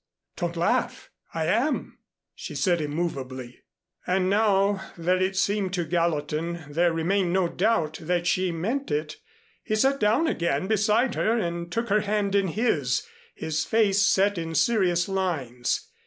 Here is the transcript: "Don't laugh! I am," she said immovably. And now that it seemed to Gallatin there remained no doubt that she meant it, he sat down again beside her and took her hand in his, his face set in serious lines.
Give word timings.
"Don't 0.35 0.57
laugh! 0.57 1.11
I 1.31 1.45
am," 1.45 1.99
she 2.33 2.55
said 2.55 2.81
immovably. 2.81 3.59
And 4.07 4.31
now 4.31 4.81
that 4.97 5.21
it 5.21 5.35
seemed 5.35 5.75
to 5.75 5.85
Gallatin 5.85 6.65
there 6.71 6.91
remained 6.91 7.31
no 7.33 7.47
doubt 7.47 7.99
that 8.01 8.25
she 8.25 8.51
meant 8.51 8.89
it, 8.89 9.17
he 9.61 9.75
sat 9.75 9.99
down 9.99 10.25
again 10.25 10.65
beside 10.65 11.13
her 11.13 11.37
and 11.37 11.71
took 11.71 11.89
her 11.89 12.01
hand 12.01 12.33
in 12.33 12.47
his, 12.47 13.05
his 13.35 13.63
face 13.63 14.01
set 14.03 14.39
in 14.39 14.55
serious 14.55 15.07
lines. 15.07 15.91